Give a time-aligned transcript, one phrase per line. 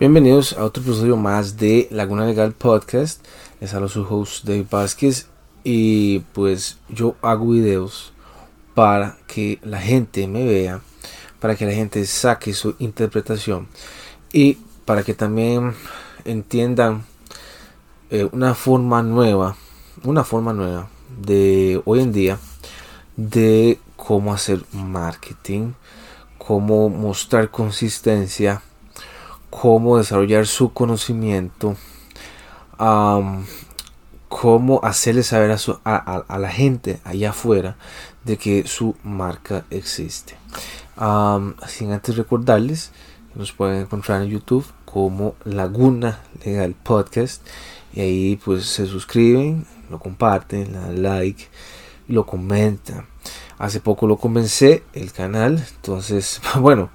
[0.00, 3.26] Bienvenidos a otro episodio más de Laguna Legal Podcast.
[3.60, 5.26] Les hablo su host Dave Vázquez
[5.64, 8.12] y pues yo hago videos
[8.76, 10.82] para que la gente me vea,
[11.40, 13.66] para que la gente saque su interpretación
[14.32, 15.74] y para que también
[16.24, 17.04] entiendan
[18.10, 19.56] eh, una forma nueva,
[20.04, 20.88] una forma nueva
[21.20, 22.38] de hoy en día
[23.16, 25.72] de cómo hacer marketing,
[26.38, 28.62] cómo mostrar consistencia
[29.50, 31.76] cómo desarrollar su conocimiento,
[34.28, 37.76] cómo hacerle saber a, la gente allá afuera
[38.24, 40.36] de que su marca existe.
[41.66, 42.92] sin antes recordarles
[43.32, 47.46] que nos pueden encontrar en YouTube como Laguna Legal Podcast
[47.92, 51.48] y ahí pues se suscriben, lo comparten, le dan like
[52.08, 53.06] lo comentan.
[53.58, 56.90] Hace poco lo comencé el canal, entonces bueno,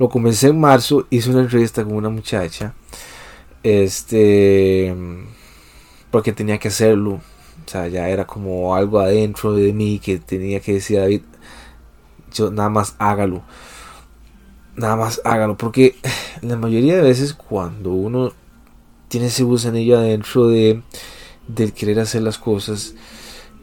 [0.00, 2.72] lo comencé en marzo, hice una entrevista con una muchacha.
[3.62, 4.96] Este.
[6.10, 7.20] Porque tenía que hacerlo.
[7.66, 11.20] O sea, ya era como algo adentro de mí que tenía que decir David.
[12.32, 13.42] Yo nada más hágalo.
[14.74, 15.58] Nada más hágalo.
[15.58, 15.96] Porque
[16.40, 18.32] la mayoría de veces cuando uno
[19.08, 20.80] tiene ese gusanillo adentro de,
[21.46, 22.94] de querer hacer las cosas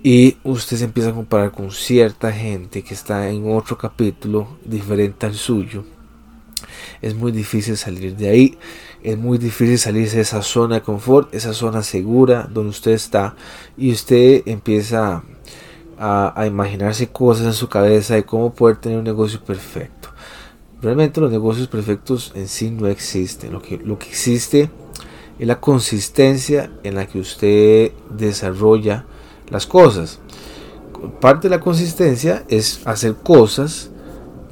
[0.04, 5.26] y usted se empieza a comparar con cierta gente que está en otro capítulo diferente
[5.26, 5.97] al suyo
[7.02, 8.58] es muy difícil salir de ahí,
[9.04, 13.36] es muy difícil salirse de esa zona de confort, esa zona segura donde usted está
[13.78, 15.24] y usted empieza
[16.00, 20.10] a, imaginarse cosas en su cabeza de cómo poder tener un negocio perfecto.
[20.82, 24.70] Realmente los negocios perfectos en sí no existen, lo que, lo que existe
[25.40, 29.06] es la consistencia en la que usted desarrolla
[29.50, 30.20] las cosas.
[31.20, 33.90] Parte de la consistencia es hacer cosas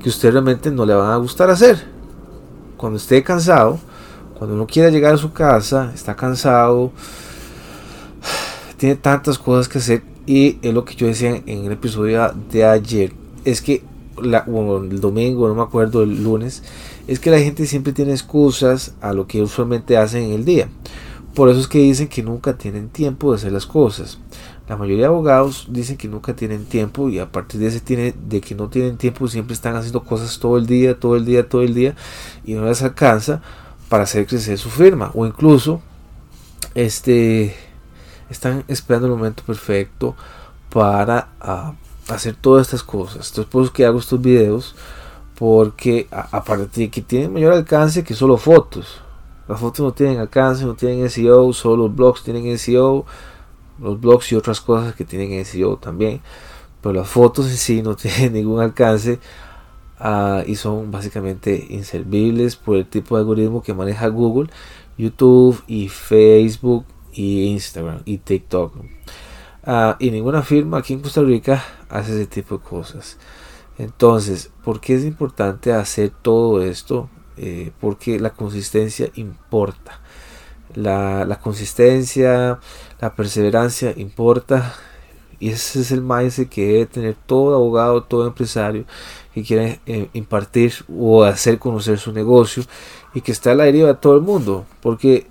[0.02, 1.95] que usted realmente no le van a gustar hacer
[2.86, 3.80] cuando esté cansado,
[4.38, 6.92] cuando no quiera llegar a su casa, está cansado,
[8.78, 12.64] tiene tantas cosas que hacer y es lo que yo decía en el episodio de
[12.64, 13.12] ayer,
[13.44, 13.82] es que
[14.22, 16.62] la, el domingo, no me acuerdo, el lunes,
[17.08, 20.70] es que la gente siempre tiene excusas a lo que usualmente hacen en el día.
[21.36, 24.20] Por eso es que dicen que nunca tienen tiempo de hacer las cosas.
[24.70, 28.42] La mayoría de abogados dicen que nunca tienen tiempo y a partir de ese de
[28.42, 31.62] que no tienen tiempo siempre están haciendo cosas todo el día, todo el día, todo
[31.62, 31.94] el día
[32.46, 33.42] y no les alcanza
[33.90, 35.82] para hacer crecer su firma o incluso
[36.74, 37.56] este
[38.30, 40.16] están esperando el momento perfecto
[40.72, 41.74] para ah,
[42.08, 43.30] hacer todas estas cosas.
[43.30, 44.74] Entonces por eso que hago estos videos
[45.38, 49.05] porque aparte de que tienen mayor alcance que solo fotos.
[49.48, 53.06] Las fotos no tienen alcance, no tienen SEO, solo los blogs tienen SEO
[53.80, 56.22] los blogs y otras cosas que tienen SEO también,
[56.82, 59.20] pero las fotos en sí no tienen ningún alcance
[60.00, 64.50] ah, y son básicamente inservibles por el tipo de algoritmo que maneja Google,
[64.98, 68.76] YouTube y Facebook y Instagram y TikTok.
[69.64, 73.18] Ah, y ninguna firma aquí en Costa Rica hace ese tipo de cosas.
[73.78, 77.10] Entonces, ¿por qué es importante hacer todo esto?
[77.38, 80.00] Eh, porque la consistencia importa.
[80.74, 82.60] La, la consistencia,
[83.00, 84.76] la perseverancia importa
[85.40, 88.86] y ese es el mindset que debe tener todo abogado, todo empresario
[89.34, 92.64] que quiere eh, impartir o hacer conocer su negocio
[93.14, 94.66] y que está a la deriva de todo el mundo.
[94.82, 95.28] Porque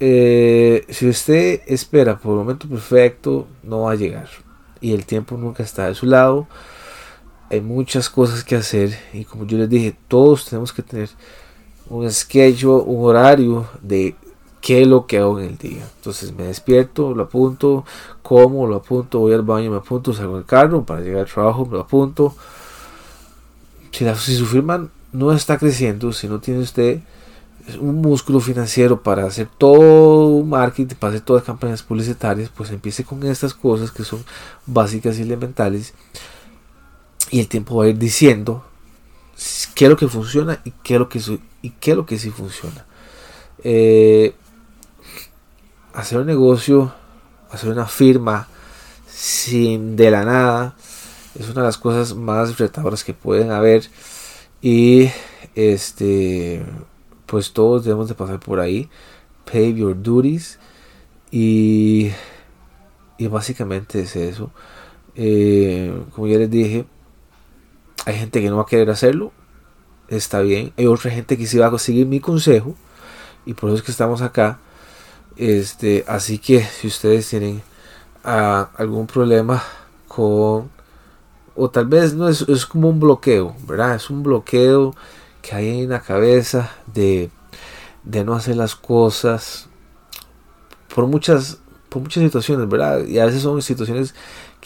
[0.00, 4.28] eh, si usted espera por el momento perfecto, no va a llegar.
[4.80, 6.48] Y el tiempo nunca está de su lado.
[7.50, 8.98] Hay muchas cosas que hacer.
[9.12, 11.08] Y como yo les dije, todos tenemos que tener
[11.88, 14.16] un schedule, un horario de
[14.60, 15.88] qué es lo que hago en el día.
[15.96, 17.84] Entonces me despierto, lo apunto,
[18.22, 21.66] como, lo apunto, voy al baño, me apunto, salgo del carro para llegar al trabajo,
[21.66, 22.34] me lo apunto.
[23.92, 27.00] Si, si su firma no está creciendo, si no tiene usted
[27.80, 32.70] un músculo financiero para hacer todo un marketing, para hacer todas las campañas publicitarias, pues
[32.70, 34.24] empiece con estas cosas que son
[34.66, 35.94] básicas y elementales.
[37.30, 38.64] Y el tiempo va a ir diciendo
[39.74, 41.20] qué es lo que funciona y qué es lo que,
[41.62, 42.86] y qué es lo que sí funciona.
[43.62, 44.34] Eh,
[45.92, 46.94] hacer un negocio,
[47.50, 48.48] hacer una firma
[49.08, 50.76] sin de la nada,
[51.38, 53.88] es una de las cosas más retadoras que pueden haber.
[54.62, 55.10] Y
[55.54, 56.64] este,
[57.26, 58.88] pues todos debemos de pasar por ahí.
[59.50, 60.58] Pay your duties.
[61.30, 62.10] Y,
[63.18, 64.50] y básicamente es eso.
[65.14, 66.84] Eh, como ya les dije,
[68.06, 69.32] hay gente que no va a querer hacerlo.
[70.08, 70.72] Está bien.
[70.78, 72.74] Hay otra gente que sí va a seguir mi consejo.
[73.44, 74.58] Y por eso es que estamos acá.
[75.36, 77.62] Este, así que si ustedes tienen
[78.24, 79.62] ah, algún problema
[80.08, 80.70] con,
[81.54, 83.96] o tal vez no es, es como un bloqueo, ¿verdad?
[83.96, 84.94] Es un bloqueo
[85.42, 87.30] que hay en la cabeza de
[88.06, 89.68] de no hacer las cosas
[90.94, 91.58] por muchas
[91.90, 93.04] por muchas situaciones, ¿verdad?
[93.04, 94.14] Y a veces son situaciones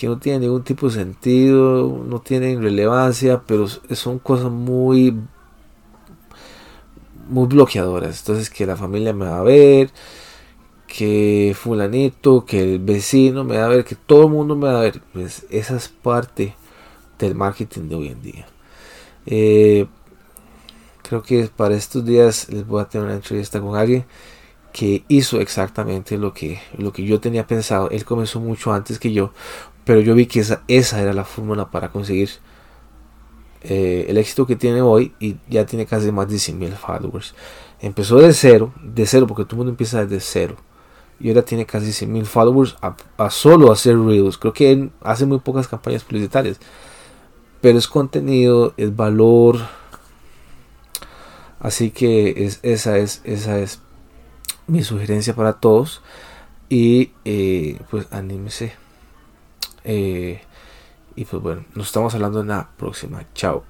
[0.00, 5.14] que no tienen ningún tipo de sentido, no tienen relevancia, pero son cosas muy
[7.28, 8.20] muy bloqueadoras.
[8.20, 9.90] Entonces que la familia me va a ver,
[10.86, 14.78] que fulanito, que el vecino me va a ver, que todo el mundo me va
[14.78, 15.02] a ver.
[15.12, 16.54] Pues esa es parte
[17.18, 18.46] del marketing de hoy en día.
[19.26, 19.86] Eh,
[21.02, 24.06] creo que para estos días les voy a tener una entrevista con alguien
[24.72, 27.90] que hizo exactamente lo que, lo que yo tenía pensado.
[27.90, 29.32] Él comenzó mucho antes que yo,
[29.90, 32.30] pero yo vi que esa, esa era la fórmula para conseguir
[33.64, 37.34] eh, el éxito que tiene hoy y ya tiene casi más de 100 mil followers.
[37.80, 40.54] Empezó de cero, de cero, porque todo el mundo empieza desde cero.
[41.18, 44.38] Y ahora tiene casi 100 mil followers a, solo hacer reels.
[44.38, 46.60] Creo que él hace muy pocas campañas publicitarias.
[47.60, 49.56] Pero es contenido, es valor.
[51.58, 53.80] Así que es, esa, es, esa es
[54.68, 56.00] mi sugerencia para todos.
[56.68, 58.78] Y eh, pues anímese.
[59.84, 60.40] Eh,
[61.16, 63.24] y pues bueno, nos estamos hablando en la próxima.
[63.34, 63.69] Chao.